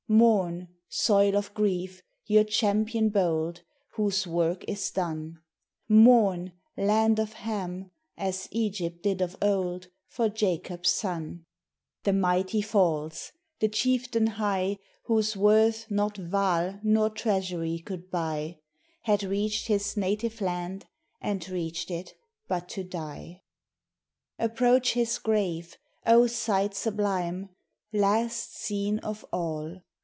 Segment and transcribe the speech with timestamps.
[0.13, 3.61] Mourn, soil of grief, your champion bold,
[3.91, 5.39] Whose work is done;
[5.87, 11.45] Mourn, land of Ham, as Egypt did of old, For Jacob's son.
[12.03, 13.31] The mighty falls!
[13.61, 18.59] the Chieftain high Whose worth not Vaal nor Treasury could buy,
[19.03, 20.87] Had reached his native land,
[21.21, 22.15] and reached it
[22.49, 23.43] but to die.
[24.37, 27.47] Approach his grave; oh, sight sublime!
[27.93, 29.81] "Last scene of all."